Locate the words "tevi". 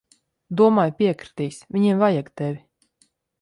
2.43-2.59